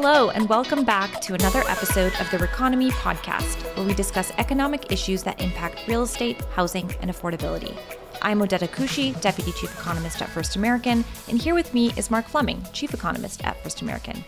Hello, 0.00 0.30
and 0.30 0.48
welcome 0.48 0.84
back 0.84 1.20
to 1.22 1.34
another 1.34 1.64
episode 1.66 2.12
of 2.20 2.30
the 2.30 2.36
Reconomy 2.36 2.92
podcast, 2.92 3.60
where 3.76 3.84
we 3.84 3.92
discuss 3.94 4.30
economic 4.38 4.92
issues 4.92 5.24
that 5.24 5.42
impact 5.42 5.88
real 5.88 6.04
estate, 6.04 6.40
housing, 6.54 6.88
and 7.02 7.10
affordability. 7.10 7.76
I'm 8.22 8.38
Odeta 8.38 8.68
Kushi, 8.68 9.20
Deputy 9.20 9.50
Chief 9.50 9.76
Economist 9.76 10.22
at 10.22 10.28
First 10.28 10.54
American, 10.54 11.04
and 11.26 11.42
here 11.42 11.56
with 11.56 11.74
me 11.74 11.92
is 11.96 12.12
Mark 12.12 12.28
Fleming, 12.28 12.64
Chief 12.72 12.94
Economist 12.94 13.44
at 13.44 13.60
First 13.64 13.82
American. 13.82 14.24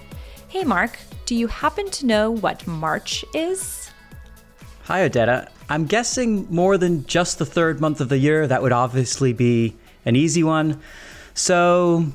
Hey, 0.49 0.65
Mark, 0.65 0.99
do 1.25 1.37
you 1.37 1.47
happen 1.47 1.89
to 1.93 2.05
know 2.05 2.33
what 2.33 2.67
March 2.67 3.25
is? 3.33 3.93
Hi, 4.87 5.09
Odeta. 5.09 5.51
I'm 5.69 5.85
guessing 5.87 6.53
more 6.53 6.79
than 6.79 7.07
just 7.07 7.39
the 7.39 7.47
third 7.47 7.81
month 7.81 8.01
of 8.01 8.09
the 8.09 8.19
year. 8.19 8.49
That 8.49 8.61
would 8.61 8.73
obviously 8.73 9.33
be 9.33 9.77
an 10.05 10.17
easy 10.17 10.43
one. 10.43 10.81
So, 11.33 12.07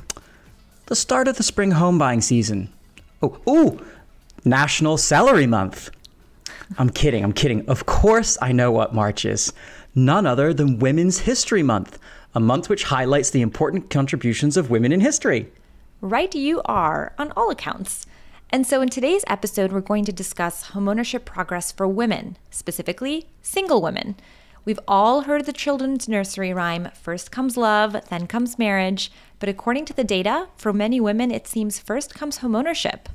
the 0.88 0.96
start 0.96 1.30
of 1.30 1.38
the 1.38 1.44
spring 1.44 1.72
home 1.72 1.98
buying 1.98 2.20
season. 2.20 2.68
Oh, 3.26 3.40
ooh, 3.50 3.84
National 4.44 4.98
Celery 4.98 5.48
Month. 5.48 5.90
I'm 6.78 6.92
kidding, 6.92 7.24
I'm 7.24 7.34
kidding. 7.34 7.68
Of 7.68 7.88
course, 7.88 8.38
I 8.40 8.52
know 8.52 8.72
what 8.72 8.94
March 8.94 9.26
is. 9.26 9.52
None 9.96 10.28
other 10.28 10.54
than 10.54 10.78
Women's 10.78 11.20
History 11.20 11.64
Month, 11.64 11.98
a 12.36 12.40
month 12.40 12.70
which 12.70 12.84
highlights 12.84 13.32
the 13.32 13.42
important 13.42 13.90
contributions 13.90 14.58
of 14.58 14.70
women 14.70 14.92
in 14.92 15.00
history. 15.00 15.52
Right, 16.02 16.36
you 16.36 16.62
are, 16.66 17.14
on 17.18 17.32
all 17.36 17.50
accounts. 17.50 18.06
And 18.52 18.68
so, 18.68 18.80
in 18.84 18.90
today's 18.90 19.24
episode, 19.26 19.72
we're 19.72 19.82
going 19.82 20.06
to 20.06 20.12
discuss 20.12 20.68
homeownership 20.68 21.26
progress 21.26 21.72
for 21.72 21.88
women, 21.88 22.38
specifically 22.52 23.26
single 23.42 23.82
women. 23.82 24.18
We've 24.66 24.80
all 24.88 25.22
heard 25.22 25.46
the 25.46 25.54
children's 25.54 26.08
nursery 26.08 26.54
rhyme 26.54 26.90
first 26.94 27.32
comes 27.32 27.58
love, 27.58 27.96
then 28.10 28.28
comes 28.28 28.60
marriage. 28.60 29.12
But 29.40 29.50
according 29.50 29.86
to 29.86 29.94
the 29.94 30.04
data, 30.04 30.50
for 30.58 30.74
many 30.74 31.00
women, 31.00 31.32
it 31.32 31.48
seems 31.48 31.80
first 31.80 32.14
comes 32.14 32.40
homeownership. 32.40 33.06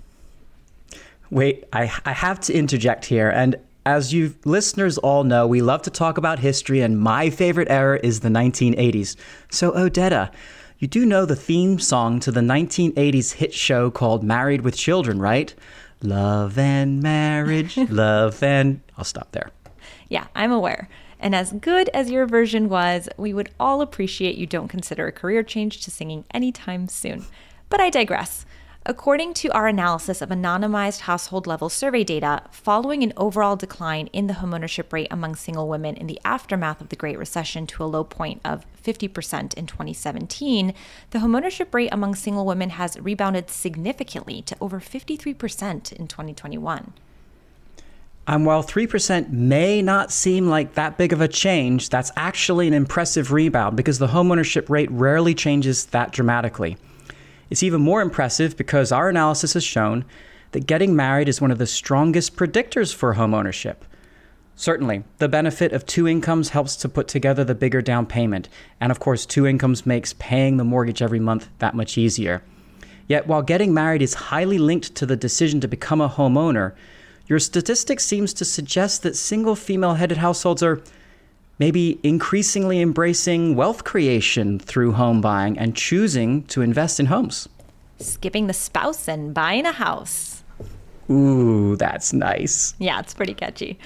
Wait, 1.31 1.65
I, 1.73 1.93
I 2.05 2.13
have 2.13 2.41
to 2.41 2.53
interject 2.53 3.05
here. 3.05 3.31
And 3.31 3.57
as 3.87 4.13
you 4.13 4.35
listeners 4.45 4.99
all 4.99 5.25
know, 5.25 5.47
we 5.47 5.63
love 5.63 5.83
to 5.83 5.91
talk 5.91 6.19
about 6.19 6.39
history, 6.39 6.81
and 6.81 6.99
my 6.99 7.31
favorite 7.31 7.71
era 7.71 7.99
is 8.03 8.21
the 8.21 8.29
1980s. 8.29 9.17
So, 9.51 9.73
Odeta, 9.73 10.31
you 10.79 10.89
do 10.89 11.07
know 11.07 11.25
the 11.25 11.37
theme 11.37 11.79
song 11.79 12.21
to 12.21 12.33
the 12.33 12.41
1980s 12.41 13.35
hit 13.35 13.55
show 13.55 13.91
called 13.91 14.25
Married 14.25 14.63
with 14.63 14.77
Children, 14.77 15.21
right? 15.21 15.55
Love 16.03 16.59
and 16.59 17.03
marriage, 17.03 17.77
love 17.91 18.43
and. 18.43 18.81
I'll 18.97 19.05
stop 19.05 19.33
there. 19.33 19.51
Yeah, 20.09 20.27
I'm 20.35 20.53
aware. 20.53 20.89
And 21.21 21.35
as 21.35 21.53
good 21.53 21.91
as 21.93 22.11
your 22.11 22.27
version 22.27 22.69
was, 22.69 23.09
we 23.17 23.35
would 23.35 23.51
all 23.61 23.83
appreciate 23.83 24.37
you 24.37 24.47
don't 24.47 24.69
consider 24.69 25.07
a 25.07 25.13
career 25.13 25.43
change 25.43 25.83
to 25.85 25.91
singing 25.91 26.25
anytime 26.33 26.89
soon. 26.89 27.27
But 27.69 27.81
I 27.81 27.91
digress. 27.91 28.40
According 28.87 29.35
to 29.35 29.49
our 29.51 29.67
analysis 29.67 30.23
of 30.23 30.31
anonymized 30.31 31.01
household 31.01 31.47
level 31.47 31.69
survey 31.69 32.03
data, 32.03 32.45
following 32.51 33.03
an 33.03 33.13
overall 33.15 33.55
decline 33.55 34.07
in 34.07 34.27
the 34.27 34.33
homeownership 34.33 34.91
rate 34.91 35.09
among 35.11 35.37
single 35.37 35.69
women 35.69 35.97
in 35.97 36.07
the 36.07 36.19
aftermath 36.25 36.81
of 36.81 36.89
the 36.89 36.97
Great 36.97 37.19
Recession 37.19 37.67
to 37.67 37.85
a 37.85 37.85
low 37.85 38.05
point 38.05 38.41
of 38.43 38.65
50% 38.83 39.53
in 39.53 39.67
2017, 39.67 40.73
the 41.11 41.19
homeownership 41.19 41.75
rate 41.75 41.91
among 41.93 42.15
single 42.15 42.47
women 42.47 42.71
has 42.71 42.99
rebounded 42.99 43.51
significantly 43.51 44.41
to 44.41 44.57
over 44.63 44.81
53% 44.81 45.93
in 45.93 46.09
2021. 46.09 46.95
And 48.27 48.47
while 48.47 48.63
3% 48.63 49.29
may 49.31 49.83
not 49.83 50.11
seem 50.11 50.49
like 50.49 50.73
that 50.73 50.97
big 50.97 51.13
of 51.13 51.21
a 51.21 51.29
change, 51.29 51.91
that's 51.91 52.13
actually 52.17 52.67
an 52.67 52.73
impressive 52.73 53.31
rebound 53.31 53.77
because 53.77 53.99
the 53.99 54.07
homeownership 54.07 54.71
rate 54.71 54.91
rarely 54.91 55.35
changes 55.35 55.85
that 55.87 56.13
dramatically. 56.13 56.79
It's 57.51 57.65
even 57.65 57.81
more 57.81 58.01
impressive 58.01 58.57
because 58.57 58.93
our 58.93 59.09
analysis 59.09 59.55
has 59.55 59.65
shown 59.65 60.05
that 60.53 60.67
getting 60.67 60.97
married 60.97 61.29
is 61.29 61.41
one 61.41 61.51
of 61.51 61.59
the 61.59 61.67
strongest 61.67 62.37
predictors 62.37 62.95
for 62.95 63.15
homeownership. 63.15 63.77
Certainly, 64.57 65.05
the 65.19 65.29
benefit 65.29 65.73
of 65.73 65.87
two 65.87 66.07
incomes 66.07 66.51
helps 66.51 66.77
to 66.77 66.89
put 66.89 67.09
together 67.09 67.45
the 67.45 67.55
bigger 67.55 67.81
down 67.81 68.07
payment, 68.07 68.49
and 68.81 68.93
of 68.93 69.01
course, 69.01 69.27
two 69.27 69.47
incomes 69.47 69.87
makes 69.87 70.13
paying 70.15 70.57
the 70.57 70.65
mortgage 70.65 71.03
every 71.03 71.21
month 71.21 71.49
that 71.59 71.75
much 71.75 71.97
easier. 71.97 72.43
Yet, 73.09 73.27
while 73.27 73.43
getting 73.43 73.75
married 73.75 74.03
is 74.03 74.15
highly 74.15 74.59
linked 74.59 74.95
to 74.97 75.07
the 75.07 75.17
decision 75.17 75.61
to 75.61 75.69
become 75.69 76.01
a 76.01 76.09
homeowner, 76.09 76.75
your 77.27 77.39
statistic 77.39 78.01
seems 78.01 78.33
to 78.35 78.45
suggest 78.45 79.03
that 79.03 79.17
single 79.17 79.57
female 79.57 79.95
headed 79.95 80.19
households 80.19 80.63
are 80.63 80.83
maybe 81.61 82.01
increasingly 82.03 82.81
embracing 82.81 83.55
wealth 83.55 83.85
creation 83.85 84.59
through 84.59 84.93
home 84.93 85.21
buying 85.21 85.57
and 85.57 85.77
choosing 85.77 86.43
to 86.45 86.63
invest 86.63 86.99
in 86.99 87.07
homes. 87.07 87.49
Skipping 88.01 88.47
the 88.49 88.55
spouse 88.55 89.07
and 89.07 89.33
buying 89.35 89.67
a 89.67 89.73
house. 89.73 90.43
Ooh, 91.11 91.77
that's 91.77 92.13
nice. 92.13 92.75
Yeah, 92.79 92.99
it's 92.99 93.15
pretty 93.15 93.35
catchy. 93.35 93.79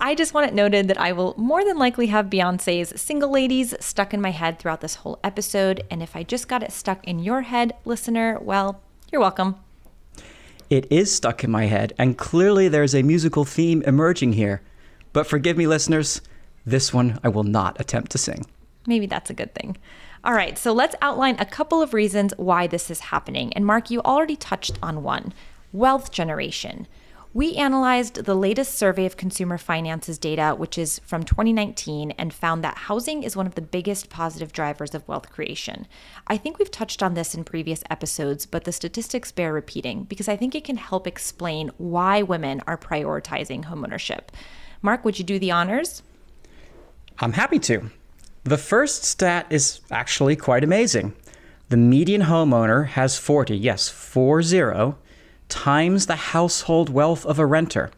I 0.00 0.14
just 0.14 0.34
want 0.34 0.48
it 0.48 0.54
noted 0.54 0.88
that 0.88 1.00
I 1.00 1.12
will 1.12 1.34
more 1.38 1.64
than 1.64 1.78
likely 1.78 2.08
have 2.08 2.26
Beyonce's 2.26 3.00
Single 3.00 3.32
Ladies 3.32 3.74
stuck 3.80 4.12
in 4.12 4.20
my 4.20 4.32
head 4.32 4.58
throughout 4.58 4.82
this 4.82 4.96
whole 4.96 5.18
episode. 5.24 5.82
And 5.90 6.02
if 6.02 6.14
I 6.14 6.24
just 6.24 6.46
got 6.46 6.62
it 6.62 6.72
stuck 6.72 7.06
in 7.06 7.20
your 7.20 7.42
head, 7.42 7.74
listener, 7.86 8.38
well, 8.40 8.82
you're 9.10 9.20
welcome. 9.20 9.56
It 10.68 10.90
is 10.90 11.14
stuck 11.14 11.44
in 11.44 11.50
my 11.50 11.66
head, 11.66 11.92
and 11.98 12.18
clearly 12.18 12.68
there's 12.68 12.94
a 12.94 13.02
musical 13.02 13.44
theme 13.44 13.82
emerging 13.82 14.32
here. 14.32 14.62
But 15.12 15.26
forgive 15.26 15.56
me, 15.56 15.66
listeners, 15.66 16.20
this 16.66 16.92
one 16.92 17.18
I 17.22 17.28
will 17.28 17.44
not 17.44 17.80
attempt 17.80 18.12
to 18.12 18.18
sing. 18.18 18.46
Maybe 18.86 19.06
that's 19.06 19.30
a 19.30 19.34
good 19.34 19.54
thing. 19.54 19.76
All 20.24 20.34
right, 20.34 20.56
so 20.56 20.72
let's 20.72 20.96
outline 21.02 21.36
a 21.38 21.44
couple 21.44 21.82
of 21.82 21.92
reasons 21.92 22.32
why 22.36 22.66
this 22.66 22.90
is 22.90 23.00
happening. 23.00 23.52
And 23.52 23.66
Mark, 23.66 23.90
you 23.90 24.00
already 24.00 24.36
touched 24.36 24.78
on 24.82 25.02
one 25.02 25.34
wealth 25.72 26.10
generation. 26.10 26.86
We 27.34 27.56
analyzed 27.56 28.26
the 28.26 28.36
latest 28.36 28.78
survey 28.78 29.06
of 29.06 29.16
consumer 29.16 29.58
finances 29.58 30.18
data, 30.18 30.54
which 30.56 30.78
is 30.78 31.00
from 31.00 31.24
2019, 31.24 32.12
and 32.12 32.32
found 32.32 32.62
that 32.62 32.78
housing 32.78 33.24
is 33.24 33.36
one 33.36 33.48
of 33.48 33.56
the 33.56 33.60
biggest 33.60 34.08
positive 34.08 34.52
drivers 34.52 34.94
of 34.94 35.06
wealth 35.08 35.30
creation. 35.30 35.88
I 36.28 36.36
think 36.36 36.58
we've 36.58 36.70
touched 36.70 37.02
on 37.02 37.14
this 37.14 37.34
in 37.34 37.42
previous 37.42 37.82
episodes, 37.90 38.46
but 38.46 38.62
the 38.62 38.70
statistics 38.70 39.32
bear 39.32 39.52
repeating 39.52 40.04
because 40.04 40.28
I 40.28 40.36
think 40.36 40.54
it 40.54 40.62
can 40.62 40.76
help 40.76 41.08
explain 41.08 41.72
why 41.76 42.22
women 42.22 42.62
are 42.68 42.78
prioritizing 42.78 43.64
homeownership. 43.64 44.28
Mark, 44.80 45.04
would 45.04 45.18
you 45.18 45.24
do 45.24 45.40
the 45.40 45.50
honors? 45.50 46.04
I'm 47.20 47.34
happy 47.34 47.58
to. 47.60 47.90
The 48.42 48.58
first 48.58 49.04
stat 49.04 49.46
is 49.48 49.80
actually 49.90 50.36
quite 50.36 50.64
amazing. 50.64 51.14
The 51.68 51.76
median 51.76 52.22
homeowner 52.22 52.88
has 52.88 53.16
40, 53.18 53.56
yes, 53.56 53.88
40 53.88 54.94
times 55.48 56.06
the 56.06 56.16
household 56.16 56.90
wealth 56.90 57.24
of 57.24 57.38
a 57.38 57.46
renter. 57.46 57.90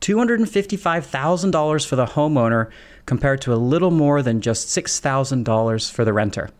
$255,000 0.00 1.86
for 1.86 1.96
the 1.96 2.06
homeowner 2.06 2.70
compared 3.06 3.40
to 3.40 3.52
a 3.52 3.56
little 3.56 3.90
more 3.90 4.22
than 4.22 4.40
just 4.40 4.68
$6,000 4.68 5.90
for 5.90 6.04
the 6.04 6.12
renter. 6.12 6.50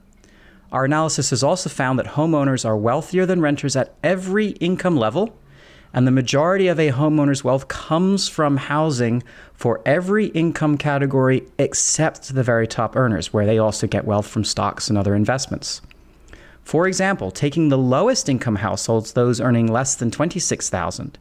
Our 0.72 0.84
analysis 0.84 1.31
has 1.31 1.43
also 1.43 1.71
found 1.71 1.99
that 1.99 2.06
homeowners 2.06 2.65
are 2.65 2.76
wealthier 2.76 3.25
than 3.26 3.41
renters 3.41 3.76
at 3.76 3.94
every 4.03 4.49
income 4.49 4.97
level, 4.97 5.37
and 5.94 6.06
the 6.09 6.10
majority 6.10 6.66
of 6.66 6.81
a 6.81 6.91
homeowner's 6.91 7.44
wealth 7.44 7.69
comes 7.69 8.28
from 8.28 8.56
housing 8.56 9.22
for 9.55 9.81
every 9.87 10.27
income 10.27 10.77
category 10.77 11.44
except 11.56 12.34
the 12.34 12.43
very 12.43 12.66
top 12.66 12.97
earners, 12.97 13.32
where 13.32 13.47
they 13.47 13.59
also 13.59 13.87
get 13.87 14.05
wealth 14.05 14.27
from 14.27 14.43
stocks 14.43 14.88
and 14.88 14.99
other 14.99 15.15
investments. 15.15 15.81
For 16.65 16.88
example, 16.88 17.31
taking 17.31 17.69
the 17.69 17.78
lowest 17.78 18.28
income 18.28 18.56
households, 18.56 19.12
those 19.12 19.41
earning 19.41 19.69
less 19.69 19.94
than 19.94 20.10
26,000, 20.10 21.16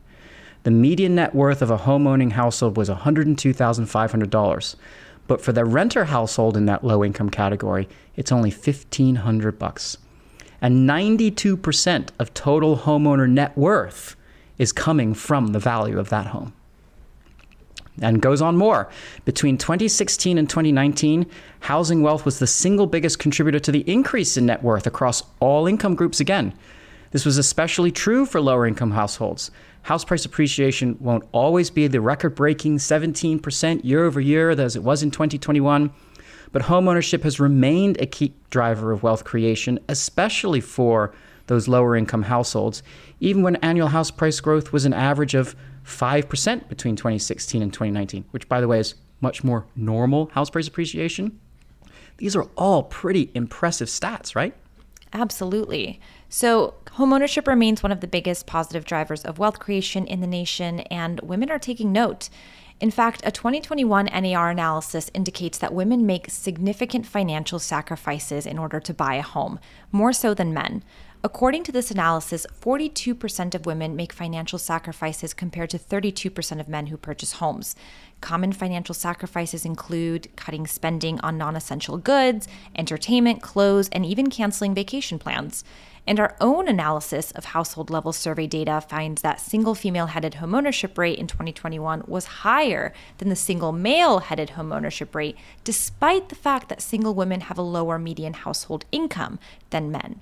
the 0.63 0.71
median 0.71 1.13
net 1.15 1.35
worth 1.35 1.61
of 1.61 1.69
a 1.69 1.77
homeowning 1.77 2.31
household 2.31 2.75
was 2.75 2.89
$102,500. 2.89 4.75
But 5.27 5.41
for 5.41 5.51
the 5.51 5.65
renter 5.65 6.05
household 6.05 6.57
in 6.57 6.65
that 6.65 6.83
low 6.83 7.03
income 7.03 7.29
category, 7.29 7.87
it's 8.15 8.31
only 8.31 8.49
1500 8.49 9.59
bucks. 9.59 9.99
And 10.61 10.89
92% 10.89 12.09
of 12.17 12.33
total 12.33 12.77
homeowner 12.77 13.29
net 13.29 13.55
worth 13.55 14.15
is 14.57 14.71
coming 14.71 15.13
from 15.13 15.47
the 15.47 15.59
value 15.59 15.99
of 15.99 16.09
that 16.09 16.27
home 16.27 16.53
and 18.01 18.21
goes 18.21 18.41
on 18.41 18.57
more. 18.57 18.89
Between 19.25 19.57
2016 19.57 20.37
and 20.37 20.49
2019, 20.49 21.25
housing 21.61 22.01
wealth 22.01 22.25
was 22.25 22.39
the 22.39 22.47
single 22.47 22.87
biggest 22.87 23.19
contributor 23.19 23.59
to 23.59 23.71
the 23.71 23.87
increase 23.91 24.37
in 24.37 24.47
net 24.47 24.63
worth 24.63 24.87
across 24.87 25.23
all 25.39 25.67
income 25.67 25.95
groups 25.95 26.19
again. 26.19 26.53
This 27.11 27.25
was 27.25 27.37
especially 27.37 27.91
true 27.91 28.25
for 28.25 28.41
lower 28.41 28.65
income 28.65 28.91
households. 28.91 29.51
House 29.83 30.03
price 30.03 30.25
appreciation 30.25 30.97
won't 30.99 31.27
always 31.31 31.69
be 31.69 31.87
the 31.87 32.01
record 32.01 32.35
breaking 32.35 32.77
17% 32.77 33.83
year 33.83 34.05
over 34.05 34.19
year 34.19 34.49
as 34.49 34.75
it 34.75 34.83
was 34.83 35.03
in 35.03 35.11
2021, 35.11 35.93
but 36.51 36.63
homeownership 36.63 37.21
has 37.23 37.39
remained 37.39 38.01
a 38.01 38.05
key 38.05 38.33
driver 38.49 38.91
of 38.91 39.03
wealth 39.03 39.23
creation, 39.23 39.77
especially 39.89 40.61
for 40.61 41.13
those 41.47 41.67
lower 41.67 41.95
income 41.95 42.23
households, 42.23 42.83
even 43.19 43.41
when 43.43 43.55
annual 43.57 43.89
house 43.89 44.11
price 44.11 44.39
growth 44.39 44.71
was 44.71 44.85
an 44.85 44.93
average 44.93 45.33
of 45.33 45.55
5% 45.85 46.69
between 46.69 46.95
2016 46.95 47.61
and 47.61 47.73
2019, 47.73 48.25
which, 48.31 48.47
by 48.47 48.61
the 48.61 48.67
way, 48.67 48.79
is 48.79 48.95
much 49.21 49.43
more 49.43 49.65
normal 49.75 50.27
house 50.27 50.49
price 50.49 50.67
appreciation. 50.67 51.39
These 52.17 52.35
are 52.35 52.47
all 52.55 52.83
pretty 52.83 53.31
impressive 53.33 53.87
stats, 53.87 54.35
right? 54.35 54.53
Absolutely. 55.13 55.99
So, 56.29 56.73
homeownership 56.87 57.47
remains 57.47 57.83
one 57.83 57.91
of 57.91 57.99
the 57.99 58.07
biggest 58.07 58.47
positive 58.47 58.85
drivers 58.85 59.23
of 59.23 59.37
wealth 59.37 59.59
creation 59.59 60.07
in 60.07 60.21
the 60.21 60.27
nation, 60.27 60.79
and 60.81 61.19
women 61.21 61.51
are 61.51 61.59
taking 61.59 61.91
note. 61.91 62.29
In 62.79 62.89
fact, 62.89 63.21
a 63.23 63.31
2021 63.31 64.05
NAR 64.05 64.49
analysis 64.49 65.11
indicates 65.13 65.57
that 65.59 65.73
women 65.73 66.05
make 66.05 66.29
significant 66.29 67.05
financial 67.05 67.59
sacrifices 67.59 68.45
in 68.45 68.57
order 68.57 68.79
to 68.79 68.93
buy 68.93 69.15
a 69.15 69.21
home, 69.21 69.59
more 69.91 70.11
so 70.11 70.33
than 70.33 70.53
men. 70.53 70.83
According 71.25 71.63
to 71.63 71.71
this 71.71 71.89
analysis, 71.89 72.45
42% 72.61 73.55
of 73.55 73.65
women 73.65 73.95
make 73.95 74.11
financial 74.11 74.59
sacrifices 74.59 75.33
compared 75.33 75.69
to 75.69 75.79
32% 75.79 76.59
of 76.59 76.67
men 76.67 76.87
who 76.87 76.97
purchase 76.97 77.33
homes. 77.33 77.77
Common 78.19 78.51
financial 78.51 78.93
sacrifices 78.93 79.63
include 79.63 80.27
cutting 80.35 80.67
spending 80.67 81.21
on 81.21 81.37
non 81.37 81.55
essential 81.55 81.97
goods, 81.97 82.49
entertainment, 82.75 83.41
clothes, 83.41 83.87
and 83.93 84.05
even 84.05 84.29
canceling 84.29 84.75
vacation 84.75 85.17
plans. 85.17 85.63
And 86.05 86.19
our 86.19 86.35
own 86.41 86.67
analysis 86.67 87.31
of 87.31 87.45
household 87.45 87.89
level 87.89 88.11
survey 88.11 88.45
data 88.45 88.81
finds 88.81 89.21
that 89.21 89.39
single 89.39 89.75
female 89.75 90.07
headed 90.07 90.33
homeownership 90.33 90.97
rate 90.97 91.19
in 91.19 91.27
2021 91.27 92.03
was 92.05 92.43
higher 92.43 92.91
than 93.19 93.29
the 93.29 93.37
single 93.37 93.71
male 93.71 94.19
headed 94.19 94.49
homeownership 94.57 95.15
rate, 95.15 95.37
despite 95.63 96.27
the 96.27 96.35
fact 96.35 96.67
that 96.67 96.81
single 96.81 97.13
women 97.13 97.39
have 97.39 97.57
a 97.57 97.61
lower 97.61 97.97
median 97.97 98.33
household 98.33 98.83
income 98.91 99.39
than 99.69 99.89
men. 99.89 100.19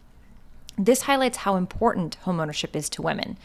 This 0.77 1.03
highlights 1.03 1.37
how 1.37 1.55
important 1.55 2.17
homeownership 2.25 2.75
is 2.75 2.89
to 2.91 3.01
women. 3.01 3.37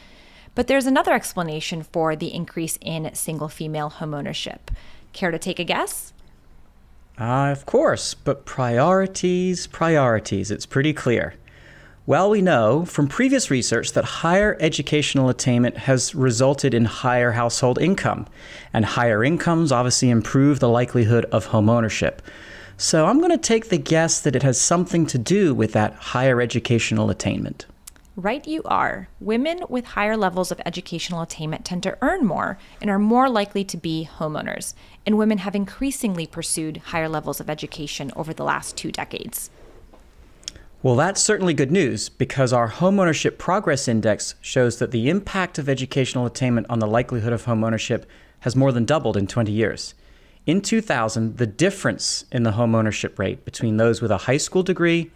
But 0.54 0.68
there's 0.68 0.86
another 0.86 1.12
explanation 1.12 1.82
for 1.82 2.16
the 2.16 2.32
increase 2.32 2.78
in 2.80 3.14
single 3.14 3.48
female 3.48 3.90
homeownership. 3.90 4.60
Care 5.12 5.30
to 5.30 5.38
take 5.38 5.58
a 5.58 5.64
guess? 5.64 6.12
Uh, 7.18 7.50
of 7.50 7.66
course, 7.66 8.14
but 8.14 8.44
priorities, 8.44 9.66
priorities, 9.66 10.50
it's 10.50 10.66
pretty 10.66 10.92
clear. 10.92 11.34
Well, 12.06 12.30
we 12.30 12.40
know 12.40 12.84
from 12.84 13.08
previous 13.08 13.50
research 13.50 13.92
that 13.92 14.04
higher 14.04 14.56
educational 14.60 15.28
attainment 15.28 15.76
has 15.76 16.14
resulted 16.14 16.72
in 16.72 16.84
higher 16.84 17.32
household 17.32 17.80
income, 17.80 18.26
and 18.72 18.84
higher 18.84 19.24
incomes 19.24 19.72
obviously 19.72 20.10
improve 20.10 20.60
the 20.60 20.68
likelihood 20.68 21.24
of 21.32 21.48
homeownership. 21.48 22.18
So 22.78 23.06
I'm 23.06 23.18
going 23.18 23.30
to 23.30 23.38
take 23.38 23.70
the 23.70 23.78
guess 23.78 24.20
that 24.20 24.36
it 24.36 24.42
has 24.42 24.60
something 24.60 25.06
to 25.06 25.16
do 25.16 25.54
with 25.54 25.72
that 25.72 25.94
higher 25.94 26.42
educational 26.42 27.08
attainment. 27.08 27.64
Right, 28.16 28.46
you 28.46 28.62
are. 28.64 29.08
Women 29.18 29.60
with 29.68 29.84
higher 29.84 30.16
levels 30.16 30.50
of 30.50 30.60
educational 30.64 31.22
attainment 31.22 31.64
tend 31.64 31.82
to 31.84 31.96
earn 32.02 32.26
more 32.26 32.58
and 32.80 32.90
are 32.90 32.98
more 32.98 33.30
likely 33.30 33.64
to 33.64 33.76
be 33.78 34.08
homeowners. 34.18 34.74
And 35.06 35.16
women 35.16 35.38
have 35.38 35.54
increasingly 35.54 36.26
pursued 36.26 36.78
higher 36.78 37.08
levels 37.08 37.40
of 37.40 37.48
education 37.48 38.10
over 38.14 38.34
the 38.34 38.44
last 38.44 38.76
two 38.76 38.92
decades. 38.92 39.50
Well, 40.82 40.96
that's 40.96 41.22
certainly 41.22 41.54
good 41.54 41.72
news 41.72 42.10
because 42.10 42.52
our 42.52 42.70
Homeownership 42.70 43.38
Progress 43.38 43.88
Index 43.88 44.34
shows 44.40 44.78
that 44.78 44.90
the 44.90 45.08
impact 45.08 45.58
of 45.58 45.68
educational 45.68 46.26
attainment 46.26 46.66
on 46.68 46.78
the 46.78 46.86
likelihood 46.86 47.32
of 47.32 47.44
homeownership 47.44 48.04
has 48.40 48.54
more 48.54 48.72
than 48.72 48.84
doubled 48.84 49.16
in 49.16 49.26
20 49.26 49.50
years. 49.50 49.94
In 50.46 50.60
2000, 50.60 51.38
the 51.38 51.46
difference 51.46 52.24
in 52.30 52.44
the 52.44 52.52
homeownership 52.52 53.18
rate 53.18 53.44
between 53.44 53.78
those 53.78 54.00
with 54.00 54.12
a 54.12 54.18
high 54.18 54.36
school 54.36 54.62
degree 54.62 55.10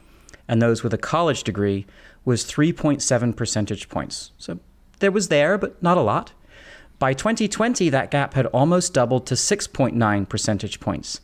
and 0.48 0.60
those 0.60 0.82
with 0.82 0.92
a 0.92 0.98
college 0.98 1.44
degree 1.44 1.86
was 2.24 2.44
3.7 2.44 3.36
percentage 3.36 3.88
points. 3.88 4.32
So 4.38 4.58
there 4.98 5.12
was 5.12 5.28
there, 5.28 5.56
but 5.56 5.80
not 5.80 5.96
a 5.96 6.02
lot. 6.02 6.32
By 6.98 7.14
2020, 7.14 7.88
that 7.90 8.10
gap 8.10 8.34
had 8.34 8.46
almost 8.46 8.92
doubled 8.92 9.24
to 9.28 9.34
6.9 9.34 10.28
percentage 10.28 10.80
points. 10.80 11.20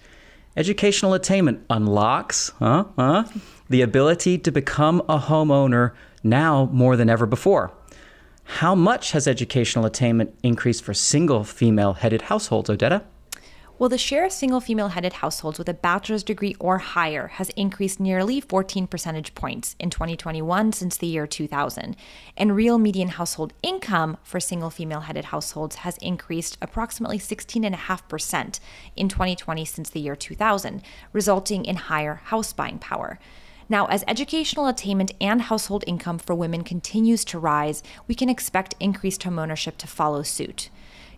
Educational 0.57 1.13
attainment 1.13 1.67
unlocks 1.69 2.53
huh, 2.61 2.85
huh, 2.97 3.25
the 3.69 3.83
ability 3.83 4.39
to 4.39 4.53
become 4.53 5.01
a 5.09 5.19
homeowner 5.19 5.93
now 6.23 6.71
more 6.73 6.97
than 6.97 7.11
ever 7.11 7.27
before. 7.27 7.73
How 8.45 8.77
much 8.77 9.11
has 9.11 9.27
educational 9.27 9.85
attainment 9.85 10.33
increased 10.45 10.85
for 10.85 10.95
single 10.95 11.43
female 11.43 11.95
headed 11.95 12.23
households, 12.23 12.71
Odeta? 12.71 13.03
Well, 13.79 13.91
the 13.91 13.99
share 13.99 14.25
of 14.25 14.33
single 14.33 14.61
female 14.61 14.89
headed 14.89 15.13
households 15.13 15.59
with 15.59 15.69
a 15.69 15.75
bachelor's 15.75 16.23
degree 16.23 16.57
or 16.59 16.79
higher 16.79 17.27
has 17.27 17.51
increased 17.51 18.01
nearly 18.01 18.41
14 18.41 18.87
percentage 18.87 19.35
points 19.35 19.77
in 19.79 19.91
2021 19.91 20.73
since 20.73 20.97
the 20.97 21.07
year 21.07 21.27
2000. 21.27 21.95
And 22.39 22.57
real 22.57 22.79
median 22.79 23.09
household 23.09 23.53
income 23.63 24.17
for 24.23 24.41
single 24.41 24.71
female 24.71 25.01
headed 25.01 25.27
households 25.27 25.77
has 25.77 25.99
increased 25.99 26.57
approximately 26.63 27.19
16.5% 27.19 28.61
in 28.97 29.09
2020 29.11 29.65
since 29.67 29.91
the 29.91 30.01
year 30.01 30.17
2000, 30.17 30.81
resulting 31.13 31.67
in 31.67 31.77
higher 31.77 32.23
house 32.25 32.55
buying 32.55 32.79
power. 32.79 33.19
Now, 33.69 33.87
as 33.87 34.05
educational 34.09 34.69
attainment 34.69 35.13
and 35.21 35.43
household 35.43 35.85
income 35.87 36.19
for 36.19 36.35
women 36.35 36.65
continues 36.65 37.27
to 37.27 37.39
rise, 37.39 37.83
we 38.09 38.15
can 38.15 38.31
expect 38.31 38.75
increased 38.81 39.21
homeownership 39.21 39.77
to 39.77 39.87
follow 39.87 40.23
suit. 40.23 40.71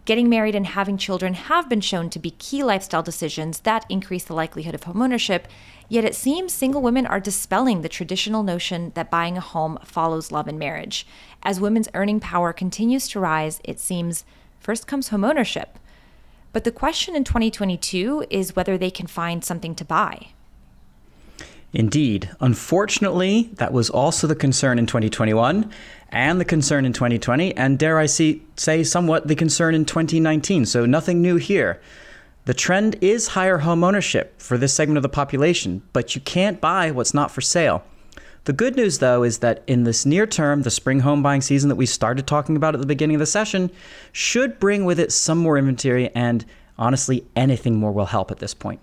Getting 0.08 0.30
married 0.30 0.54
and 0.54 0.66
having 0.66 0.96
children 0.96 1.34
have 1.34 1.68
been 1.68 1.82
shown 1.82 2.08
to 2.08 2.18
be 2.18 2.30
key 2.30 2.64
lifestyle 2.64 3.02
decisions 3.02 3.60
that 3.60 3.84
increase 3.90 4.24
the 4.24 4.32
likelihood 4.32 4.74
of 4.74 4.84
homeownership, 4.84 5.42
yet 5.90 6.02
it 6.02 6.14
seems 6.14 6.50
single 6.50 6.80
women 6.80 7.04
are 7.04 7.20
dispelling 7.20 7.82
the 7.82 7.90
traditional 7.90 8.42
notion 8.42 8.90
that 8.94 9.10
buying 9.10 9.36
a 9.36 9.42
home 9.42 9.78
follows 9.84 10.32
love 10.32 10.48
and 10.48 10.58
marriage. 10.58 11.06
As 11.42 11.60
women's 11.60 11.90
earning 11.92 12.20
power 12.20 12.54
continues 12.54 13.06
to 13.08 13.20
rise, 13.20 13.60
it 13.64 13.78
seems 13.78 14.24
first 14.58 14.86
comes 14.86 15.10
homeownership. 15.10 15.76
But 16.54 16.64
the 16.64 16.72
question 16.72 17.14
in 17.14 17.24
2022 17.24 18.24
is 18.30 18.56
whether 18.56 18.78
they 18.78 18.90
can 18.90 19.08
find 19.08 19.44
something 19.44 19.74
to 19.74 19.84
buy. 19.84 20.28
Indeed. 21.72 22.30
Unfortunately, 22.40 23.50
that 23.54 23.72
was 23.72 23.90
also 23.90 24.26
the 24.26 24.34
concern 24.34 24.78
in 24.78 24.86
2021 24.86 25.70
and 26.10 26.40
the 26.40 26.44
concern 26.44 26.86
in 26.86 26.94
2020, 26.94 27.54
and 27.56 27.78
dare 27.78 27.98
I 27.98 28.06
see, 28.06 28.42
say 28.56 28.82
somewhat 28.82 29.28
the 29.28 29.34
concern 29.34 29.74
in 29.74 29.84
2019. 29.84 30.64
So 30.64 30.86
nothing 30.86 31.20
new 31.20 31.36
here. 31.36 31.80
The 32.46 32.54
trend 32.54 32.96
is 33.02 33.28
higher 33.28 33.58
home 33.58 33.84
ownership 33.84 34.40
for 34.40 34.56
this 34.56 34.72
segment 34.72 34.96
of 34.96 35.02
the 35.02 35.10
population, 35.10 35.82
but 35.92 36.14
you 36.14 36.22
can't 36.22 36.62
buy 36.62 36.90
what's 36.90 37.12
not 37.12 37.30
for 37.30 37.42
sale. 37.42 37.84
The 38.44 38.54
good 38.54 38.74
news, 38.74 39.00
though, 39.00 39.22
is 39.22 39.40
that 39.40 39.62
in 39.66 39.84
this 39.84 40.06
near 40.06 40.26
term, 40.26 40.62
the 40.62 40.70
spring 40.70 41.00
home 41.00 41.22
buying 41.22 41.42
season 41.42 41.68
that 41.68 41.76
we 41.76 41.84
started 41.84 42.26
talking 42.26 42.56
about 42.56 42.74
at 42.74 42.80
the 42.80 42.86
beginning 42.86 43.16
of 43.16 43.20
the 43.20 43.26
session 43.26 43.70
should 44.12 44.58
bring 44.58 44.86
with 44.86 44.98
it 44.98 45.12
some 45.12 45.36
more 45.36 45.58
inventory, 45.58 46.08
and 46.14 46.46
honestly, 46.78 47.26
anything 47.36 47.76
more 47.76 47.92
will 47.92 48.06
help 48.06 48.30
at 48.30 48.38
this 48.38 48.54
point. 48.54 48.80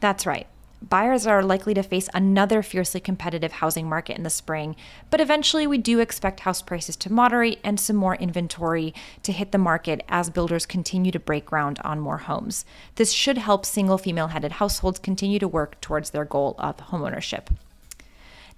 That's 0.00 0.24
right 0.24 0.46
buyers 0.88 1.26
are 1.26 1.42
likely 1.42 1.74
to 1.74 1.82
face 1.82 2.08
another 2.14 2.62
fiercely 2.62 3.00
competitive 3.00 3.52
housing 3.52 3.88
market 3.88 4.16
in 4.16 4.22
the 4.22 4.30
spring, 4.30 4.76
but 5.10 5.20
eventually 5.20 5.66
we 5.66 5.78
do 5.78 6.00
expect 6.00 6.40
house 6.40 6.62
prices 6.62 6.96
to 6.96 7.12
moderate 7.12 7.60
and 7.64 7.78
some 7.78 7.96
more 7.96 8.16
inventory 8.16 8.94
to 9.22 9.32
hit 9.32 9.52
the 9.52 9.58
market 9.58 10.02
as 10.08 10.30
builders 10.30 10.66
continue 10.66 11.12
to 11.12 11.20
break 11.20 11.46
ground 11.46 11.78
on 11.84 12.00
more 12.00 12.18
homes. 12.18 12.64
This 12.96 13.12
should 13.12 13.38
help 13.38 13.64
single 13.64 13.98
female 13.98 14.28
headed 14.28 14.52
households 14.52 14.98
continue 14.98 15.38
to 15.38 15.48
work 15.48 15.80
towards 15.80 16.10
their 16.10 16.24
goal 16.24 16.54
of 16.58 16.76
homeownership. 16.76 17.46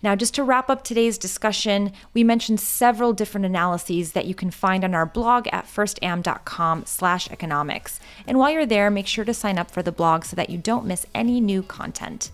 Now, 0.04 0.14
just 0.14 0.34
to 0.34 0.44
wrap 0.44 0.68
up 0.68 0.84
today's 0.84 1.16
discussion, 1.16 1.90
we 2.12 2.24
mentioned 2.24 2.60
several 2.60 3.14
different 3.14 3.46
analyses 3.46 4.12
that 4.12 4.26
you 4.26 4.34
can 4.34 4.50
find 4.50 4.84
on 4.84 4.94
our 4.94 5.06
blog 5.06 5.48
at 5.50 5.64
firstam.com/economics. 5.64 8.00
And 8.26 8.38
while 8.38 8.50
you're 8.50 8.66
there, 8.66 8.90
make 8.90 9.06
sure 9.06 9.24
to 9.24 9.32
sign 9.32 9.56
up 9.56 9.70
for 9.70 9.82
the 9.82 9.90
blog 9.90 10.26
so 10.26 10.36
that 10.36 10.50
you 10.50 10.58
don't 10.58 10.84
miss 10.84 11.06
any 11.14 11.40
new 11.40 11.62
content. 11.62 12.30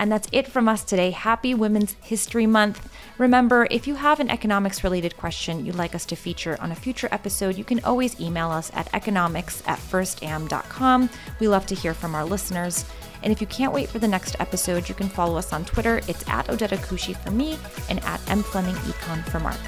And 0.00 0.10
that's 0.10 0.26
it 0.32 0.48
from 0.48 0.68
us 0.68 0.82
today. 0.82 1.12
Happy 1.12 1.54
Women's 1.54 1.94
History 2.02 2.46
Month. 2.46 2.88
Remember, 3.18 3.68
if 3.70 3.86
you 3.86 3.94
have 3.94 4.18
an 4.18 4.28
economics 4.28 4.82
related 4.82 5.16
question 5.16 5.64
you'd 5.64 5.76
like 5.76 5.94
us 5.94 6.06
to 6.06 6.16
feature 6.16 6.58
on 6.60 6.72
a 6.72 6.74
future 6.74 7.08
episode, 7.12 7.56
you 7.56 7.62
can 7.62 7.78
always 7.84 8.20
email 8.20 8.50
us 8.50 8.72
at 8.74 8.92
economics 8.92 9.62
at 9.64 9.78
firstam.com. 9.78 11.08
We 11.38 11.46
love 11.46 11.66
to 11.66 11.76
hear 11.76 11.94
from 11.94 12.16
our 12.16 12.24
listeners. 12.24 12.84
And 13.26 13.32
if 13.32 13.40
you 13.40 13.48
can't 13.48 13.72
wait 13.72 13.88
for 13.88 13.98
the 13.98 14.06
next 14.06 14.36
episode, 14.38 14.88
you 14.88 14.94
can 14.94 15.08
follow 15.08 15.36
us 15.36 15.52
on 15.52 15.64
Twitter. 15.64 15.96
It's 16.06 16.22
at 16.28 16.46
Odeta 16.46 16.76
Kushi 16.76 17.16
for 17.16 17.32
me 17.32 17.58
and 17.90 17.98
at 18.04 18.20
M 18.30 18.44
Fleming 18.44 18.76
Econ 18.76 19.28
for 19.28 19.40
Mark. 19.40 19.58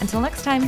Until 0.00 0.22
next 0.22 0.44
time. 0.44 0.62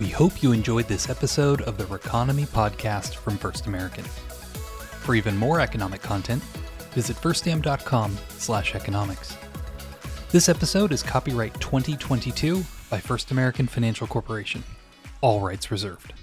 We 0.00 0.08
hope 0.08 0.42
you 0.42 0.50
enjoyed 0.50 0.88
this 0.88 1.08
episode 1.08 1.62
of 1.62 1.78
the 1.78 1.84
Reconomy 1.84 2.48
podcast 2.48 3.14
from 3.14 3.38
First 3.38 3.66
American. 3.66 4.02
For 4.02 5.14
even 5.14 5.36
more 5.36 5.60
economic 5.60 6.02
content, 6.02 6.42
visit 6.96 7.14
firstam.com 7.18 8.16
slash 8.38 8.74
economics. 8.74 9.36
This 10.30 10.48
episode 10.48 10.92
is 10.92 11.02
copyright 11.02 11.52
2022 11.60 12.64
by 12.88 12.98
First 12.98 13.32
American 13.32 13.66
Financial 13.66 14.06
Corporation. 14.06 14.64
All 15.20 15.40
rights 15.40 15.70
reserved. 15.70 16.14